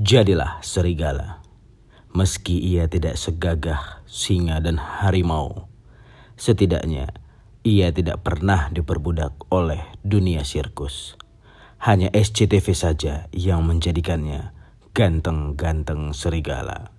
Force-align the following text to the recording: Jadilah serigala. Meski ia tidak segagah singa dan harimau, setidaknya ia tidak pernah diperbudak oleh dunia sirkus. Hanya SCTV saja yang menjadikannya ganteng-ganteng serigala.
Jadilah 0.00 0.64
serigala. 0.64 1.44
Meski 2.16 2.56
ia 2.56 2.88
tidak 2.88 3.20
segagah 3.20 4.00
singa 4.08 4.56
dan 4.56 4.80
harimau, 4.80 5.68
setidaknya 6.40 7.12
ia 7.68 7.92
tidak 7.92 8.24
pernah 8.24 8.72
diperbudak 8.72 9.36
oleh 9.52 9.84
dunia 10.00 10.40
sirkus. 10.40 11.20
Hanya 11.84 12.08
SCTV 12.16 12.72
saja 12.72 13.28
yang 13.36 13.60
menjadikannya 13.68 14.56
ganteng-ganteng 14.96 16.16
serigala. 16.16 16.96